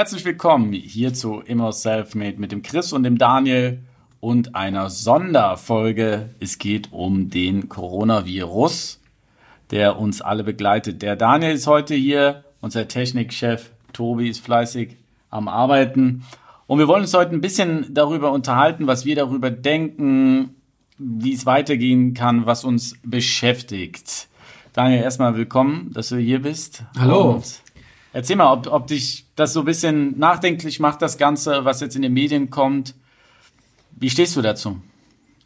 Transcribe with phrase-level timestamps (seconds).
[0.00, 3.80] Herzlich willkommen hier zu Immer Selfmade mit dem Chris und dem Daniel
[4.18, 6.30] und einer Sonderfolge.
[6.40, 8.98] Es geht um den Coronavirus,
[9.70, 11.02] der uns alle begleitet.
[11.02, 14.96] Der Daniel ist heute hier, unser Technikchef Tobi ist fleißig
[15.28, 16.24] am Arbeiten.
[16.66, 20.54] Und wir wollen uns heute ein bisschen darüber unterhalten, was wir darüber denken,
[20.96, 24.28] wie es weitergehen kann, was uns beschäftigt.
[24.72, 26.84] Daniel, erstmal willkommen, dass du hier bist.
[26.98, 27.32] Hallo.
[27.32, 27.60] Und
[28.12, 31.94] Erzähl mal, ob, ob dich das so ein bisschen nachdenklich macht, das Ganze, was jetzt
[31.94, 32.94] in den Medien kommt.
[33.92, 34.80] Wie stehst du dazu?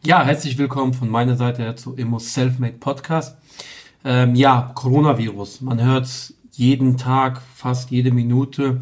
[0.03, 3.37] Ja, herzlich willkommen von meiner Seite zu Immo Selfmade Podcast.
[4.03, 5.61] Ähm, ja, Coronavirus.
[5.61, 8.81] Man hört es jeden Tag, fast jede Minute.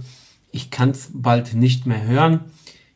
[0.51, 2.39] Ich kann es bald nicht mehr hören.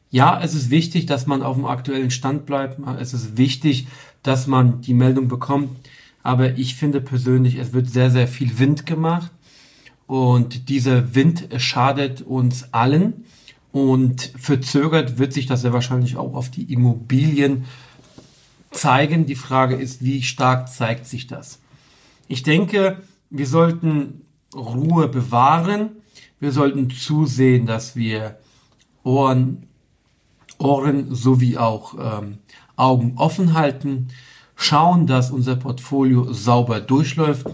[0.10, 2.80] Ja, es ist wichtig, dass man auf dem aktuellen Stand bleibt.
[3.00, 3.88] Es ist wichtig,
[4.24, 5.70] dass man die Meldung bekommt.
[6.24, 9.32] Aber ich finde persönlich, es wird sehr, sehr viel Wind gemacht.
[10.08, 13.26] Und dieser Wind schadet uns allen.
[13.74, 17.66] Und verzögert wird sich das sehr wahrscheinlich auch auf die Immobilien
[18.72, 19.26] zeigen.
[19.26, 21.60] Die Frage ist, wie stark zeigt sich das?
[22.28, 24.22] Ich denke, wir sollten
[24.56, 25.90] Ruhe bewahren.
[26.40, 28.38] Wir sollten zusehen, dass wir
[29.04, 29.68] Ohren,
[30.58, 32.38] Ohren sowie auch ähm,
[32.78, 34.08] Augen offen halten.
[34.56, 37.48] Schauen, dass unser Portfolio sauber durchläuft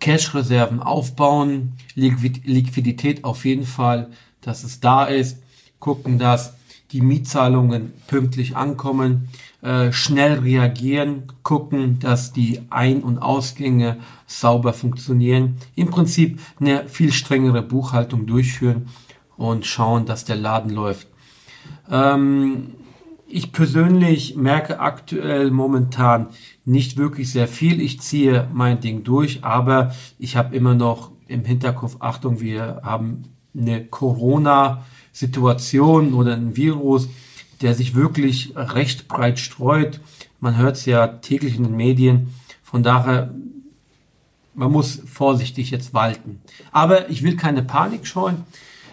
[0.00, 5.38] Cash-Reserven aufbauen, Liquidität auf jeden Fall, dass es da ist,
[5.78, 6.54] gucken, dass
[6.92, 9.28] die Mietzahlungen pünktlich ankommen,
[9.62, 15.56] äh, schnell reagieren, gucken, dass die Ein- und Ausgänge sauber funktionieren.
[15.74, 18.88] Im Prinzip eine viel strengere Buchhaltung durchführen
[19.36, 21.08] und schauen, dass der Laden läuft.
[21.90, 22.74] Ähm,
[23.28, 26.28] ich persönlich merke aktuell momentan
[26.64, 27.80] nicht wirklich sehr viel.
[27.80, 33.24] Ich ziehe mein Ding durch, aber ich habe immer noch im Hinterkopf, Achtung, wir haben
[33.56, 37.08] eine Corona-Situation oder ein Virus,
[37.62, 40.00] der sich wirklich recht breit streut.
[40.40, 42.34] Man hört es ja täglich in den Medien.
[42.62, 43.34] Von daher,
[44.54, 46.40] man muss vorsichtig jetzt walten.
[46.70, 48.44] Aber ich will keine Panik scheuen.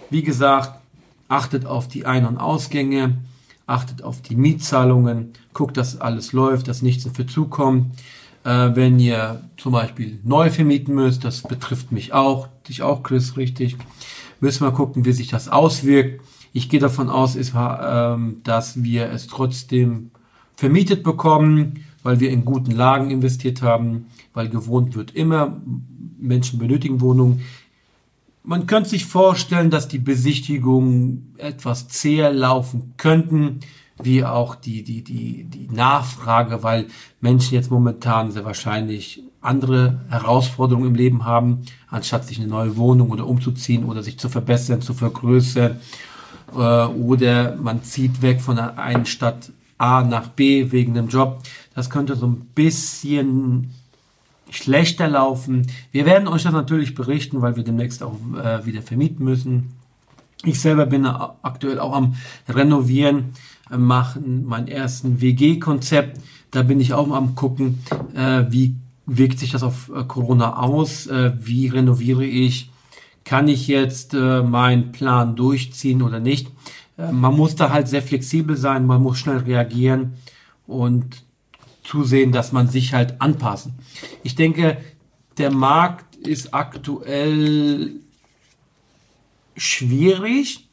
[0.10, 0.80] Wie gesagt,
[1.28, 3.18] achtet auf die Ein- und Ausgänge
[3.66, 7.96] achtet auf die Mietzahlungen, guckt, dass alles läuft, dass nichts in Verzug kommt.
[8.44, 13.38] Äh, wenn ihr zum Beispiel neu vermieten müsst, das betrifft mich auch, dich auch, Chris,
[13.38, 13.78] richtig,
[14.42, 16.22] müssen wir gucken, wie sich das auswirkt.
[16.52, 20.12] Ich gehe davon aus, ist, ähm, dass wir es trotzdem
[20.56, 25.62] vermietet bekommen, weil wir in guten Lagen investiert haben, weil gewohnt wird immer.
[26.20, 27.42] Menschen benötigen Wohnungen.
[28.46, 33.62] Man könnte sich vorstellen, dass die Besichtigungen etwas zäher laufen könnten,
[34.02, 36.88] wie auch die, die, die, die Nachfrage, weil
[37.22, 43.12] Menschen jetzt momentan sehr wahrscheinlich andere Herausforderungen im Leben haben, anstatt sich eine neue Wohnung
[43.12, 45.80] oder umzuziehen oder sich zu verbessern, zu vergrößern.
[46.54, 51.42] Äh, oder man zieht weg von der einen Stadt A nach B wegen dem Job.
[51.76, 53.72] Das könnte so ein bisschen
[54.56, 55.68] schlechter laufen.
[55.92, 59.74] Wir werden euch das natürlich berichten, weil wir demnächst auch äh, wieder vermieten müssen.
[60.46, 62.16] Ich selber bin aktuell auch am
[62.48, 63.34] Renovieren,
[63.72, 66.20] äh, machen mein ersten WG-Konzept.
[66.52, 67.80] Da bin ich auch am gucken,
[68.14, 68.76] äh, wie
[69.06, 72.70] wirkt sich das auf äh, Corona aus, äh, wie renoviere ich,
[73.24, 76.52] kann ich jetzt äh, meinen Plan durchziehen oder nicht.
[76.96, 80.14] man muss da halt sehr flexibel sein, man muss schnell reagieren
[80.68, 81.24] und
[81.84, 83.74] zusehen, dass man sich halt anpassen.
[84.24, 84.78] Ich denke,
[85.38, 87.92] der Markt ist aktuell
[89.56, 90.68] schwierig,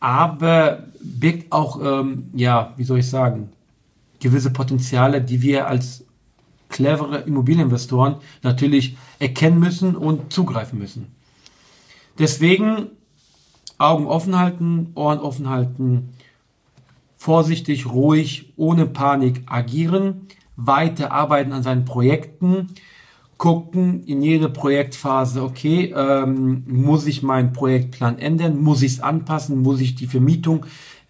[0.00, 3.50] aber birgt auch, ähm, ja, wie soll ich sagen,
[4.20, 6.04] gewisse Potenziale, die wir als
[6.68, 11.06] clevere Immobilieninvestoren natürlich erkennen müssen und zugreifen müssen.
[12.18, 12.88] Deswegen
[13.78, 16.10] Augen offen halten, Ohren offen halten,
[17.18, 22.68] vorsichtig, ruhig, ohne Panik agieren, weiter arbeiten an seinen Projekten,
[23.36, 29.62] gucken in jede Projektphase, okay, ähm, muss ich meinen Projektplan ändern, muss ich es anpassen,
[29.62, 30.64] muss ich die Vermietung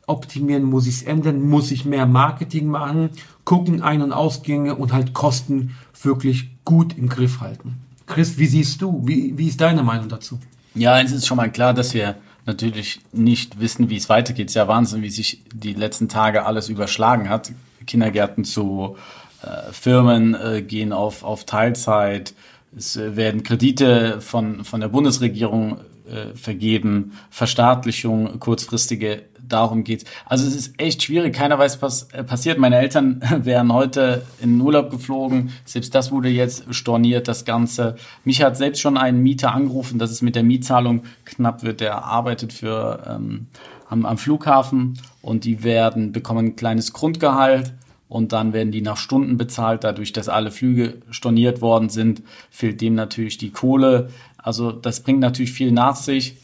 [0.06, 3.10] optimieren, muss ich es ändern, muss ich mehr Marketing machen,
[3.44, 7.76] gucken Ein- und Ausgänge und halt Kosten wirklich gut im Griff halten.
[8.06, 10.38] Chris, wie siehst du, wie, wie ist deine Meinung dazu?
[10.74, 12.16] Ja, es ist schon mal klar, dass wir
[12.48, 14.46] natürlich nicht wissen, wie es weitergeht.
[14.48, 17.52] Es ist ja Wahnsinn, wie sich die letzten Tage alles überschlagen hat.
[17.86, 18.96] Kindergärten zu
[19.42, 22.34] äh, Firmen äh, gehen auf, auf Teilzeit.
[22.76, 25.78] Es äh, werden Kredite von, von der Bundesregierung
[26.10, 30.04] äh, vergeben, Verstaatlichung, kurzfristige, darum geht's.
[30.26, 32.58] Also es ist echt schwierig, keiner weiß, was äh, passiert.
[32.58, 37.96] Meine Eltern wären heute in den Urlaub geflogen, selbst das wurde jetzt storniert, das Ganze.
[38.24, 42.04] Mich hat selbst schon ein Mieter angerufen, dass es mit der Mietzahlung knapp wird, der
[42.04, 43.46] arbeitet für ähm,
[43.88, 47.72] am, am Flughafen und die werden, bekommen ein kleines Grundgehalt
[48.08, 49.84] und dann werden die nach Stunden bezahlt.
[49.84, 54.10] Dadurch, dass alle Flüge storniert worden sind, fehlt dem natürlich die Kohle.
[54.38, 56.36] Also das bringt natürlich viel nach sich.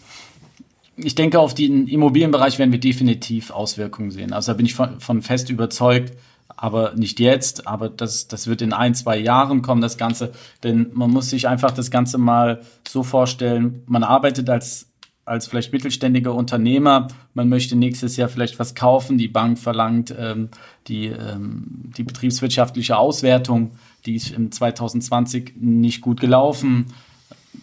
[0.96, 4.32] Ich denke, auf den Immobilienbereich werden wir definitiv Auswirkungen sehen.
[4.32, 6.12] Also da bin ich von, von fest überzeugt,
[6.48, 10.32] aber nicht jetzt, aber das, das wird in ein, zwei Jahren kommen, das Ganze.
[10.62, 14.88] Denn man muss sich einfach das Ganze mal so vorstellen, man arbeitet als
[15.26, 20.50] als vielleicht mittelständiger Unternehmer, man möchte nächstes Jahr vielleicht was kaufen, die Bank verlangt ähm,
[20.86, 23.72] die, ähm, die betriebswirtschaftliche Auswertung,
[24.04, 26.86] die ist im 2020 nicht gut gelaufen.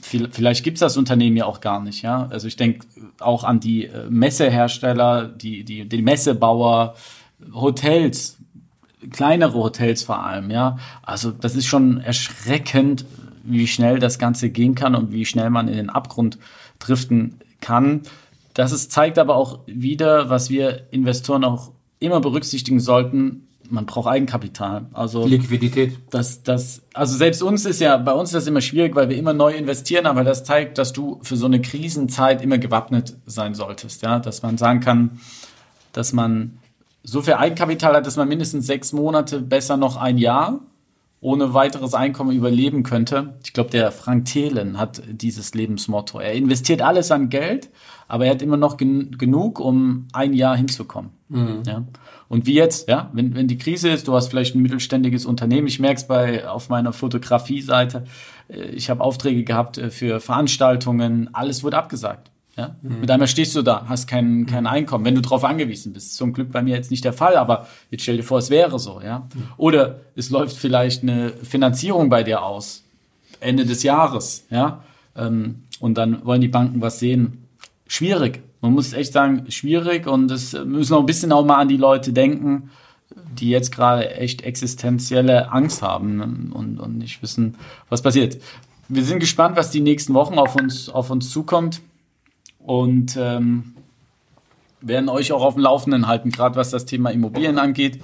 [0.02, 2.02] Vielleicht gibt es das Unternehmen ja auch gar nicht.
[2.02, 2.28] Ja?
[2.30, 2.86] Also ich denke
[3.20, 6.96] auch an die äh, Messehersteller, die, die, die Messebauer,
[7.54, 8.38] Hotels,
[9.12, 10.52] kleinere Hotels vor allem.
[10.52, 10.78] Ja?
[11.02, 13.06] Also das ist schon erschreckend,
[13.44, 16.38] wie schnell das Ganze gehen kann und wie schnell man in den Abgrund
[16.80, 18.02] driften kann.
[18.54, 23.48] Das ist, zeigt aber auch wieder, was wir Investoren auch immer berücksichtigen sollten.
[23.71, 24.88] Man braucht Eigenkapital.
[24.94, 25.97] Also Liquidität.
[26.09, 29.18] Das, das, also selbst uns ist ja, bei uns ist das immer schwierig, weil wir
[29.18, 33.56] immer neu investieren, aber das zeigt, dass du für so eine Krisenzeit immer gewappnet sein
[33.56, 34.01] solltest.
[34.01, 35.19] Ja, dass man sagen kann,
[35.94, 36.59] dass man
[37.03, 40.59] so viel Eigenkapital hat, dass man mindestens sechs Monate, besser noch ein Jahr
[41.21, 43.35] ohne weiteres Einkommen überleben könnte.
[43.44, 46.19] Ich glaube, der Frank Thelen hat dieses Lebensmotto.
[46.19, 47.69] Er investiert alles an Geld,
[48.07, 51.12] aber er hat immer noch gen genug, um ein Jahr hinzukommen.
[51.29, 51.62] Mhm.
[51.65, 51.83] Ja.
[52.31, 55.68] Und wie jetzt, ja, wenn, wenn die Krise ist, du hast vielleicht ein mittelständiges Unternehmen.
[55.68, 58.06] Ich merke es bei auf meiner Fotografie-Seite.
[58.48, 62.31] Äh, ich habe Aufträge gehabt äh, für Veranstaltungen, alles wurde abgesagt.
[62.56, 62.78] Ja?
[62.81, 63.01] Mhm.
[63.01, 66.16] Mit einmal stehst du da, hast kein, kein Einkommen, wenn du darauf angewiesen bist.
[66.16, 68.80] Zum Glück bei mir jetzt nicht der Fall, aber jetzt stell dir vor, es wäre
[68.80, 69.01] so.
[69.01, 69.28] Ja?
[69.36, 69.44] Mhm.
[69.57, 72.86] Oder es läuft vielleicht eine Finanzierung bei dir aus,
[73.42, 74.45] Ende des Jahres.
[74.50, 74.86] Ja?
[75.18, 77.45] Ähm, und dann wollen die Banken was sehen.
[77.88, 78.42] Schwierig.
[78.62, 81.78] Man muss echt sagen, schwierig und es müssen auch ein bisschen auch mal an die
[81.78, 82.69] Leute denken,
[83.34, 87.58] die jetzt gerade echt existenzielle Angst haben und, und nicht wissen,
[87.90, 88.38] was passiert.
[88.88, 91.81] Wir sind gespannt, was die nächsten Wochen auf uns, auf uns zukommt
[92.60, 93.74] und ähm,
[94.81, 98.00] werden euch auch auf dem Laufenden halten, gerade was das Thema Immobilien angeht.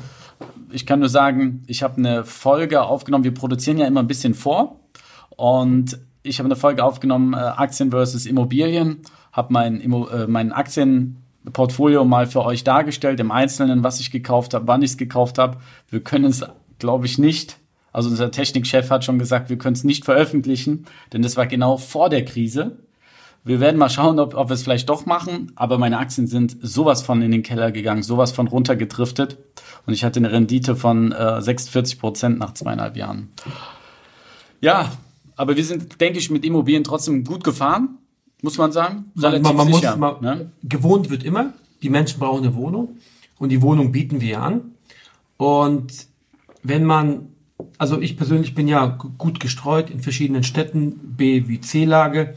[0.71, 3.24] Ich kann nur sagen, ich habe eine Folge aufgenommen.
[3.24, 4.80] Wir produzieren ja immer ein bisschen vor
[5.36, 9.01] und ich habe eine Folge aufgenommen, äh, Aktien versus Immobilien,
[9.38, 14.68] habe mein, äh, mein Aktienportfolio mal für euch dargestellt, im Einzelnen, was ich gekauft habe,
[14.68, 15.60] wann ich es gekauft habe.
[15.89, 16.44] Wir können es,
[16.80, 17.57] glaube ich, nicht.
[17.94, 21.78] Also unser Technikchef hat schon gesagt, wir können es nicht veröffentlichen, denn das war genau
[21.78, 22.80] vor der Krise.
[23.44, 25.54] Wir werden mal schauen, ob, ob wir es vielleicht doch machen.
[25.56, 29.38] Aber meine Aktien sind sowas von in den Keller gegangen, sowas von runtergedriftet.
[29.86, 33.30] Und ich hatte eine Rendite von äh, 46 Prozent nach zweieinhalb Jahren.
[34.60, 34.92] Ja,
[35.38, 38.00] aber wir sind, denke ich, mit Immobilien trotzdem gut gefahren,
[38.41, 39.12] muss man sagen.
[39.17, 40.51] Relativ man, man sicher, muss, man, ne?
[40.63, 41.53] Gewohnt wird immer.
[41.82, 42.98] Die Menschen brauchen eine Wohnung.
[43.39, 44.72] Und die Wohnung bieten wir an.
[45.38, 46.08] Und
[46.63, 47.29] wenn man,
[47.77, 48.86] also ich persönlich bin ja
[49.17, 52.36] gut gestreut in verschiedenen Städten, B wie C-Lage.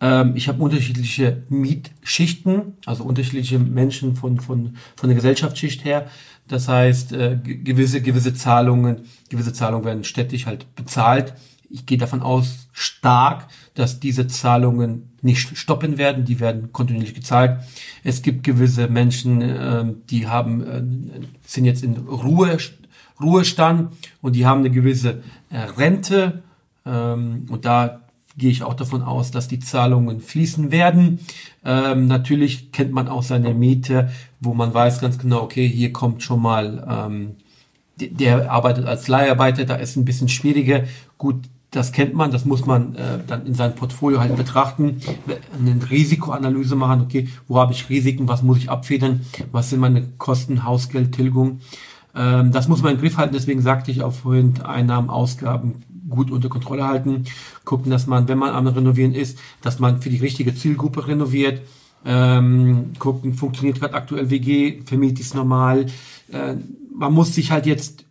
[0.00, 6.08] Ähm, ich habe unterschiedliche Mietschichten, also unterschiedliche Menschen von, von, von der Gesellschaftsschicht her.
[6.48, 11.34] Das heißt, äh, gewisse, gewisse Zahlungen, gewisse Zahlungen werden städtisch halt bezahlt.
[11.70, 17.60] Ich gehe davon aus stark, dass diese Zahlungen nicht stoppen werden, die werden kontinuierlich gezahlt.
[18.02, 20.82] Es gibt gewisse Menschen, äh, die haben, äh,
[21.46, 22.58] sind jetzt in Ruhe,
[23.20, 23.92] Ruhestand
[24.22, 26.42] und die haben eine gewisse äh, Rente
[26.84, 28.00] ähm, und da
[28.38, 31.20] gehe ich auch davon aus, dass die Zahlungen fließen werden.
[31.64, 36.22] Ähm, natürlich kennt man auch seine Miete, wo man weiß ganz genau, okay, hier kommt
[36.22, 37.36] schon mal, ähm,
[37.98, 40.84] der arbeitet als Leiharbeiter, da ist ein bisschen schwieriger.
[41.16, 41.36] Gut,
[41.76, 45.00] das kennt man, das muss man äh, dann in seinem Portfolio halt betrachten,
[45.58, 50.02] eine Risikoanalyse machen, okay, wo habe ich Risiken, was muss ich abfedern, was sind meine
[50.16, 51.60] Kosten, Hausgeld, Tilgung.
[52.14, 56.30] Ähm, das muss man im Griff halten, deswegen sagte ich auch vorhin, Einnahmen, Ausgaben, gut
[56.30, 57.24] unter Kontrolle halten,
[57.66, 61.60] gucken, dass man, wenn man am Renovieren ist, dass man für die richtige Zielgruppe renoviert,
[62.06, 65.86] ähm, gucken, funktioniert gerade aktuell WG, vermietet es normal.
[66.32, 66.54] Äh,
[66.96, 68.06] man muss sich halt jetzt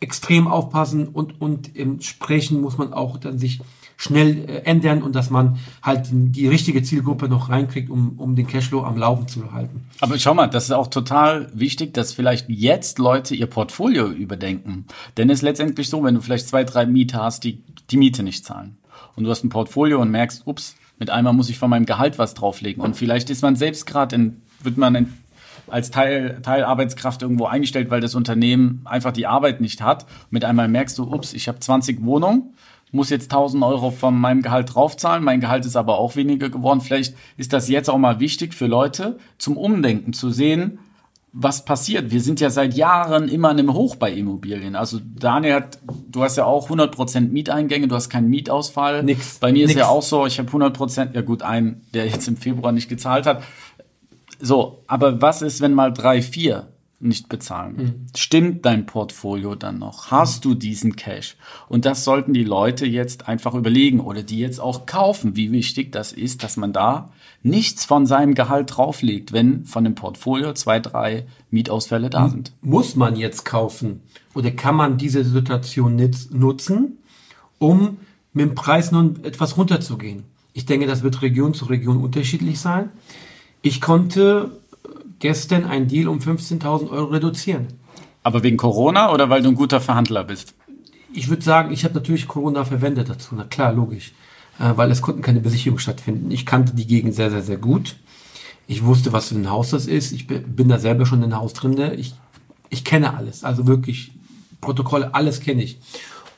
[0.00, 3.60] extrem aufpassen und, und im Sprechen muss man auch dann sich
[3.98, 8.46] schnell äh, ändern und dass man halt die richtige Zielgruppe noch reinkriegt, um, um den
[8.46, 9.84] Cashflow am Laufen zu halten.
[10.00, 14.86] Aber schau mal, das ist auch total wichtig, dass vielleicht jetzt Leute ihr Portfolio überdenken.
[15.18, 18.22] Denn es ist letztendlich so, wenn du vielleicht zwei, drei Mieter hast, die die Miete
[18.22, 18.78] nicht zahlen.
[19.16, 22.18] Und du hast ein Portfolio und merkst, ups, mit einmal muss ich von meinem Gehalt
[22.18, 22.82] was drauflegen.
[22.82, 25.12] Und vielleicht ist man selbst gerade in, wird man in,
[25.68, 30.06] als Teil, Teilarbeitskraft irgendwo eingestellt, weil das Unternehmen einfach die Arbeit nicht hat.
[30.30, 32.54] Mit einmal merkst du, ups, ich habe 20 Wohnungen
[32.92, 35.22] muss jetzt 1000 Euro von meinem Gehalt draufzahlen.
[35.22, 36.80] Mein Gehalt ist aber auch weniger geworden.
[36.80, 40.80] Vielleicht ist das jetzt auch mal wichtig für Leute zum Umdenken, zu sehen,
[41.32, 42.10] was passiert.
[42.10, 44.74] Wir sind ja seit Jahren immer in einem Hoch bei Immobilien.
[44.74, 49.04] Also Daniel hat, du hast ja auch 100% Mieteingänge, du hast keinen Mietausfall.
[49.04, 49.38] Nix.
[49.38, 49.72] Bei mir Nix.
[49.72, 52.88] ist ja auch so, ich habe 100%, ja gut, einen, der jetzt im Februar nicht
[52.88, 53.44] gezahlt hat.
[54.40, 56.68] So, aber was ist, wenn mal drei, vier
[57.00, 57.76] nicht bezahlen.
[57.76, 58.06] Mhm.
[58.14, 60.10] Stimmt dein Portfolio dann noch?
[60.10, 61.36] Hast du diesen Cash?
[61.68, 65.92] Und das sollten die Leute jetzt einfach überlegen oder die jetzt auch kaufen, wie wichtig
[65.92, 67.10] das ist, dass man da
[67.42, 72.52] nichts von seinem Gehalt drauflegt, wenn von dem Portfolio zwei, drei Mietausfälle da sind.
[72.60, 74.02] Muss man jetzt kaufen
[74.34, 75.96] oder kann man diese Situation
[76.30, 76.98] nutzen,
[77.58, 77.96] um
[78.34, 80.24] mit dem Preis noch etwas runterzugehen?
[80.52, 82.90] Ich denke, das wird Region zu Region unterschiedlich sein.
[83.62, 84.50] Ich konnte
[85.18, 87.68] gestern einen Deal um 15.000 Euro reduzieren.
[88.22, 90.54] Aber wegen Corona oder weil du ein guter Verhandler bist?
[91.12, 93.34] Ich würde sagen, ich habe natürlich Corona verwendet dazu.
[93.34, 94.12] Na klar, logisch.
[94.58, 96.30] Äh, weil es konnten keine Besichtigungen stattfinden.
[96.30, 97.96] Ich kannte die Gegend sehr, sehr, sehr gut.
[98.66, 100.12] Ich wusste, was für ein Haus das ist.
[100.12, 101.76] Ich bin da selber schon in Haus drin.
[101.96, 102.14] Ich,
[102.68, 103.42] ich kenne alles.
[103.42, 104.12] Also wirklich
[104.60, 105.78] Protokolle, alles kenne ich.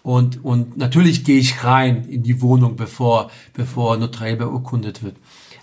[0.02, 5.16] Und, und natürlich gehe ich rein in die Wohnung, bevor, bevor notariell beurkundet wird.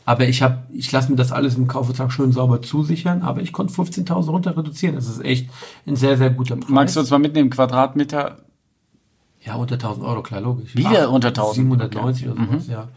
[0.05, 3.51] Aber ich habe, ich lasse mir das alles im Kaufvertrag schön sauber zusichern, aber ich
[3.51, 4.95] konnte 15.000 runter reduzieren.
[4.95, 5.49] Das ist echt
[5.85, 6.69] ein sehr, sehr guter Preis.
[6.69, 8.39] Magst du uns mal mitnehmen, Quadratmeter?
[9.41, 10.75] Ja, unter 1000 Euro, klar, logisch.
[10.75, 11.55] Wieder Ach, unter 1000?
[11.69, 12.87] 790 oder sowas, ja.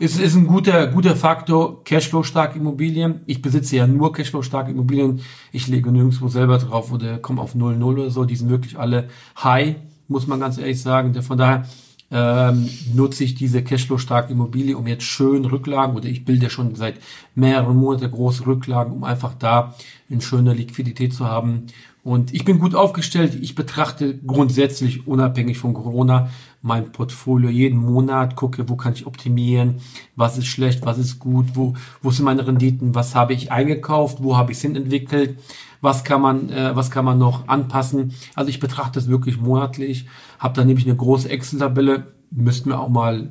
[0.00, 3.20] Ist, ist ein guter, guter Faktor, Cashflow-starke Immobilien.
[3.26, 5.20] Ich besitze ja nur Cashflow-starke Immobilien.
[5.50, 8.24] Ich lege nirgendwo selber drauf oder komme auf 0,0 oder so.
[8.24, 9.08] Die sind wirklich alle
[9.42, 9.74] high,
[10.06, 11.20] muss man ganz ehrlich sagen.
[11.20, 11.66] Von daher
[12.10, 16.96] ähm, nutze ich diese Cashflow-starke Immobilie, um jetzt schön Rücklagen, oder ich bilde schon seit
[17.34, 19.74] mehreren Monaten große Rücklagen, um einfach da
[20.10, 21.66] eine schöne Liquidität zu haben.
[22.02, 23.36] Und ich bin gut aufgestellt.
[23.42, 26.30] Ich betrachte grundsätzlich unabhängig von Corona
[26.62, 29.76] mein Portfolio jeden Monat, gucke, wo kann ich optimieren,
[30.16, 34.22] was ist schlecht, was ist gut, wo, wo sind meine Renditen, was habe ich eingekauft,
[34.22, 35.38] wo habe ich es hin entwickelt,
[35.80, 38.14] was kann man, äh, was kann man noch anpassen.
[38.34, 40.06] Also ich betrachte es wirklich monatlich,
[40.38, 43.30] habe da nämlich eine große Excel-Tabelle, müssten wir auch mal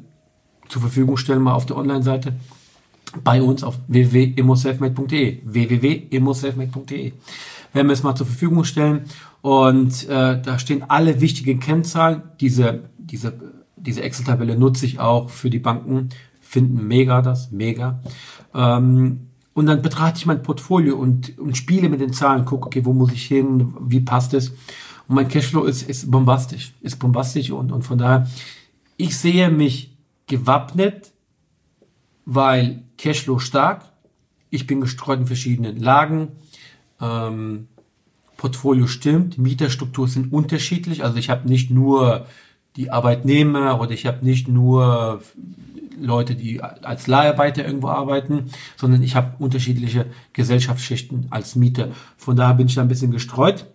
[0.69, 2.33] zur Verfügung stellen, mal auf der Online-Seite
[3.23, 7.13] bei uns auf www.immoselfmade.de www.immoselfmade.de
[7.73, 9.05] werden wir es mal zur Verfügung stellen
[9.41, 12.23] und äh, da stehen alle wichtigen Kennzahlen.
[12.39, 13.33] Diese, diese,
[13.75, 16.09] diese Excel-Tabelle nutze ich auch für die Banken,
[16.41, 18.01] finden mega das, mega.
[18.53, 19.26] Ähm,
[19.57, 22.93] und dann betrachte ich mein Portfolio und, und spiele mit den Zahlen, gucke, okay, wo
[22.93, 24.49] muss ich hin, wie passt es.
[25.07, 28.27] Und mein Cashflow ist, ist bombastisch, ist bombastisch und, und von daher,
[28.97, 29.97] ich sehe mich
[30.27, 31.11] gewappnet,
[32.23, 33.81] weil Cashflow stark,
[34.51, 36.33] ich bin gestreut in verschiedenen Lagen,
[37.01, 37.67] ähm,
[38.37, 42.27] Portfolio stimmt, Mieterstruktur sind unterschiedlich, also ich habe nicht nur
[42.75, 45.23] die Arbeitnehmer oder ich habe nicht nur
[45.99, 51.89] Leute, die als Leiharbeiter irgendwo arbeiten, sondern ich habe unterschiedliche Gesellschaftsschichten als Mieter.
[52.17, 53.65] Von daher bin ich da ein bisschen gestreut.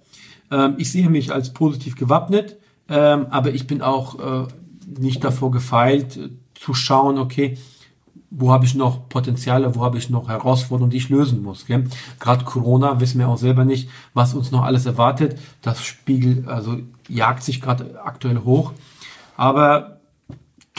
[0.51, 2.57] Ähm, ich sehe mich als positiv gewappnet,
[2.89, 4.47] ähm, aber ich bin auch äh,
[4.99, 7.59] nicht davor gefeilt, äh, zu schauen, okay,
[8.35, 11.67] wo habe ich noch Potenziale, wo habe ich noch Herausforderungen, die ich lösen muss.
[11.67, 11.85] Gell?
[12.19, 15.39] Gerade Corona wissen wir auch selber nicht, was uns noch alles erwartet.
[15.61, 18.73] Das Spiegel, also jagt sich gerade aktuell hoch.
[19.37, 20.01] Aber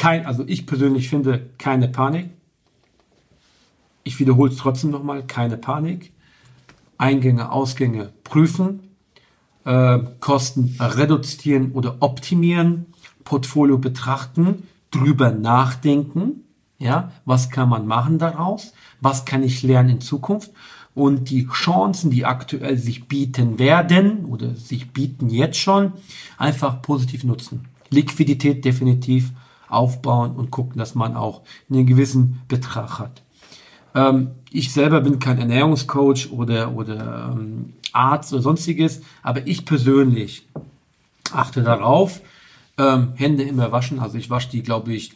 [0.03, 2.29] kein, also ich persönlich finde keine Panik.
[4.03, 6.11] Ich wiederhole es trotzdem nochmal, keine Panik.
[6.97, 8.81] Eingänge, Ausgänge prüfen,
[9.63, 12.87] äh, Kosten reduzieren oder optimieren,
[13.23, 16.43] Portfolio betrachten, drüber nachdenken,
[16.79, 18.73] ja, was kann man machen daraus?
[18.99, 20.51] Was kann ich lernen in Zukunft?
[20.93, 25.93] Und die Chancen, die aktuell sich bieten werden oder sich bieten jetzt schon,
[26.37, 27.69] einfach positiv nutzen.
[27.89, 29.31] Liquidität definitiv
[29.73, 33.21] aufbauen und gucken, dass man auch einen gewissen Betrag hat.
[33.95, 40.47] Ähm, ich selber bin kein Ernährungscoach oder, oder ähm, Arzt oder sonstiges, aber ich persönlich
[41.31, 42.21] achte darauf,
[42.77, 43.99] ähm, Hände immer waschen.
[43.99, 45.13] Also ich wasche die, glaube ich,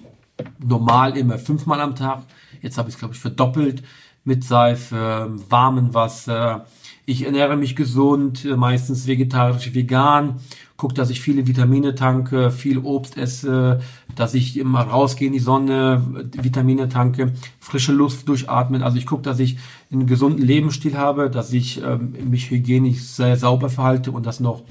[0.59, 2.23] normal immer fünfmal am Tag.
[2.61, 3.83] Jetzt habe ich es, glaube ich, verdoppelt
[4.23, 6.65] mit Seife, warmem Wasser.
[7.05, 10.41] Ich ernähre mich gesund, meistens vegetarisch, vegan.
[10.75, 13.79] Guck, dass ich viele Vitamine tanke, viel Obst esse,
[14.17, 18.83] dass ich immer rausgehe in die Sonne, Vitamine tanke, frische Luft durchatmen.
[18.83, 19.57] Also ich gucke, dass ich
[19.91, 24.63] einen gesunden Lebensstil habe, dass ich ähm, mich hygienisch sehr sauber verhalte und das noch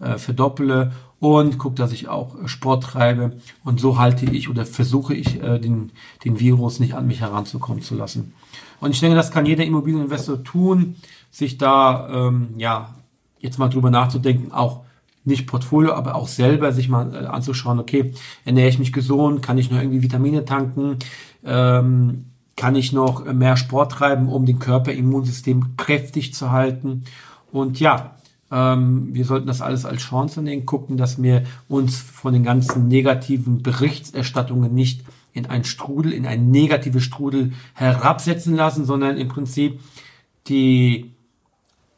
[0.00, 3.36] äh, verdoppele und gucke, dass ich auch Sport treibe.
[3.62, 5.92] Und so halte ich oder versuche ich, äh, den,
[6.24, 8.32] den Virus nicht an mich heranzukommen zu lassen.
[8.80, 10.96] Und ich denke, das kann jeder Immobilieninvestor tun,
[11.30, 12.94] sich da ähm, ja
[13.38, 14.80] jetzt mal drüber nachzudenken, auch
[15.24, 18.12] nicht Portfolio, aber auch selber sich mal äh, anzuschauen, okay,
[18.44, 20.98] ernähre ich mich gesund, kann ich noch irgendwie Vitamine tanken,
[21.44, 22.26] ähm,
[22.56, 27.04] kann ich noch mehr Sport treiben, um den Körperimmunsystem kräftig zu halten.
[27.50, 28.16] Und ja,
[28.50, 32.88] ähm, wir sollten das alles als Chance nehmen, gucken, dass wir uns von den ganzen
[32.88, 39.80] negativen Berichterstattungen nicht in einen Strudel, in ein negatives Strudel herabsetzen lassen, sondern im Prinzip
[40.46, 41.10] die,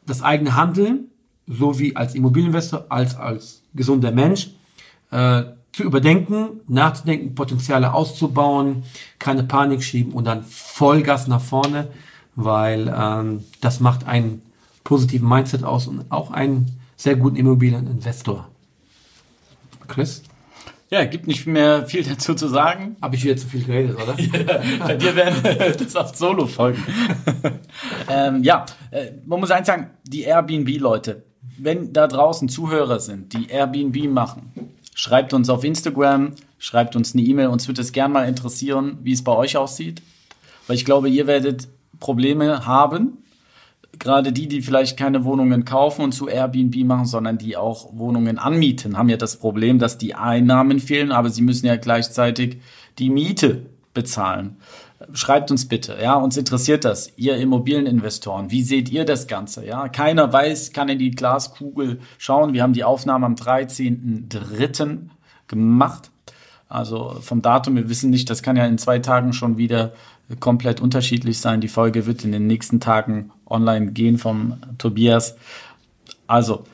[0.05, 1.11] das eigene Handeln
[1.47, 4.51] sowie als Immobilieninvestor als als gesunder Mensch
[5.11, 8.83] äh, zu überdenken, nachzudenken, Potenziale auszubauen,
[9.19, 11.89] keine Panik schieben und dann Vollgas nach vorne,
[12.35, 14.41] weil ähm, das macht einen
[14.83, 18.47] positiven Mindset aus und auch einen sehr guten Immobilieninvestor.
[19.87, 20.23] Chris?
[20.89, 22.95] Ja, gibt nicht mehr viel dazu zu sagen.
[23.01, 24.17] Habe ich wieder zu viel geredet, oder?
[24.19, 25.43] ja, bei dir werden
[25.77, 26.81] das oft Solo-Folgen.
[28.09, 31.23] ähm, ja, äh, man muss eins sagen, die Airbnb-Leute,
[31.57, 34.51] wenn da draußen Zuhörer sind, die Airbnb machen,
[34.95, 37.47] schreibt uns auf Instagram, schreibt uns eine E-Mail.
[37.47, 40.01] Uns würde es gerne mal interessieren, wie es bei euch aussieht.
[40.67, 41.67] Weil ich glaube, ihr werdet
[41.99, 43.23] Probleme haben.
[43.99, 48.37] Gerade die, die vielleicht keine Wohnungen kaufen und zu Airbnb machen, sondern die auch Wohnungen
[48.37, 52.57] anmieten, haben ja das Problem, dass die Einnahmen fehlen, aber sie müssen ja gleichzeitig
[52.99, 54.57] die Miete bezahlen.
[55.13, 58.49] Schreibt uns bitte, ja, uns interessiert das, ihr Immobilieninvestoren.
[58.49, 59.63] Wie seht ihr das Ganze?
[59.63, 62.53] Ja, keiner weiß, kann in die Glaskugel schauen.
[62.53, 65.09] Wir haben die Aufnahme am 13.03.
[65.47, 66.09] gemacht.
[66.67, 69.93] Also vom Datum, wir wissen nicht, das kann ja in zwei Tagen schon wieder
[70.39, 71.61] komplett unterschiedlich sein.
[71.61, 75.37] Die Folge wird in den nächsten Tagen online gehen vom Tobias.
[76.25, 76.65] Also,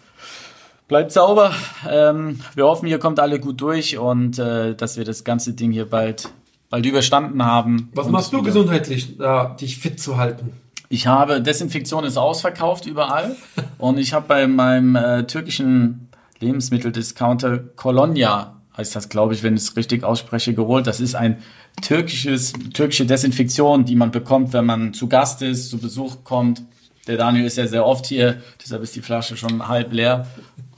[0.88, 1.54] bleibt sauber.
[1.90, 5.72] Ähm, wir hoffen, ihr kommt alle gut durch und äh, dass wir das ganze Ding
[5.72, 6.30] hier bald
[6.74, 7.92] bald überstanden haben.
[7.94, 10.54] Was machst du gesundheitlich, uh, dich fit zu halten?
[10.90, 13.36] Ich habe, Desinfektion ist ausverkauft überall
[13.78, 16.10] und ich habe bei meinem äh, türkischen
[16.40, 20.88] Lebensmitteldiscounter Colonia, heißt das glaube ich, wenn ich es richtig ausspreche, geholt.
[20.88, 21.44] Das ist ein
[21.84, 26.64] türkisches, türkische Desinfektion, die man bekommt, wenn man zu Gast ist, zu Besuch kommt.
[27.06, 30.26] Der Daniel ist ja sehr oft hier, deshalb ist die Flasche schon halb leer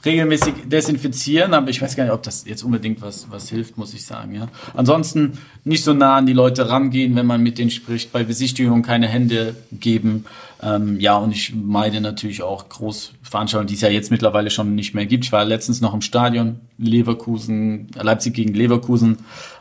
[0.06, 3.92] regelmäßig desinfizieren, aber ich weiß gar nicht, ob das jetzt unbedingt was, was hilft, muss
[3.92, 4.34] ich sagen.
[4.34, 4.48] Ja.
[4.74, 8.82] Ansonsten nicht so nah an die Leute rangehen, wenn man mit denen spricht, bei Besichtigungen
[8.82, 10.24] keine Hände geben.
[10.62, 14.94] Ähm, ja, und ich meide natürlich auch Großveranstaltungen, die es ja jetzt mittlerweile schon nicht
[14.94, 15.24] mehr gibt.
[15.24, 19.18] Ich war letztens noch im Stadion, Leverkusen, Leipzig gegen Leverkusen.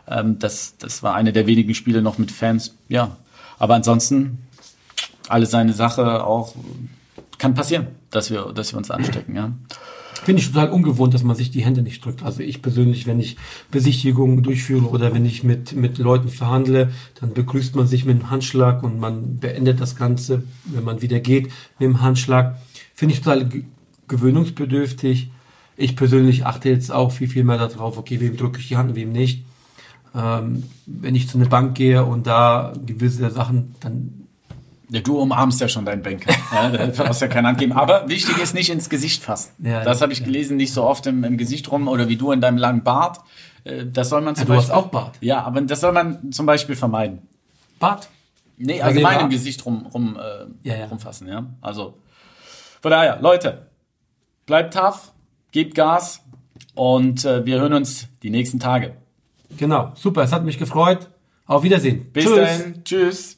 [0.07, 2.75] Ähm, das, das war eine der wenigen Spiele noch mit Fans.
[2.87, 3.17] Ja,
[3.59, 4.39] aber ansonsten
[5.27, 6.53] alles seine Sache auch
[7.37, 9.35] kann passieren, dass wir, dass wir uns anstecken.
[9.35, 9.51] Ja.
[10.25, 12.23] Finde ich total ungewohnt, dass man sich die Hände nicht drückt.
[12.23, 13.37] Also ich persönlich, wenn ich
[13.69, 18.31] Besichtigungen durchführe oder wenn ich mit, mit Leuten verhandle, dann begrüßt man sich mit einem
[18.31, 21.43] Handschlag und man beendet das Ganze, wenn man wieder geht,
[21.77, 22.57] mit dem Handschlag.
[22.95, 23.47] Finde ich total
[24.07, 25.29] gewöhnungsbedürftig.
[25.77, 28.95] Ich persönlich achte jetzt auch viel, viel mehr darauf, okay, wem drücke ich die Hand,
[28.95, 29.45] wem nicht.
[30.15, 34.24] Ähm, wenn ich zu einer Bank gehe und da gewisse Sachen, dann
[34.89, 36.33] ja, du umarmst ja schon deinen Banker.
[36.53, 37.73] Ja, da brauchst ja keine Hand geben.
[37.73, 39.51] Aber wichtig ist nicht ins Gesicht fassen.
[39.59, 40.25] Ja, das habe ich ja.
[40.25, 43.19] gelesen, nicht so oft im, im, Gesicht rum oder wie du in deinem langen Bart.
[43.63, 44.67] Äh, das soll man zum ja, Beispiel.
[44.67, 45.17] Du hast auch Bart.
[45.21, 47.27] Ja, aber das soll man zum Beispiel vermeiden.
[47.79, 48.09] Bart?
[48.57, 51.45] Nee, allgemein im Gesicht rum, rum, äh, ja, rumfassen, ja.
[51.61, 51.97] Also,
[52.81, 53.67] von daher, Leute,
[54.45, 55.11] bleibt tough,
[55.51, 56.23] gebt Gas
[56.73, 58.95] und äh, wir hören uns die nächsten Tage.
[59.57, 61.09] Genau, super, es hat mich gefreut.
[61.47, 62.11] Auf Wiedersehen.
[62.11, 62.63] Bis Tschüss.
[62.63, 62.83] dann.
[62.83, 63.37] Tschüss.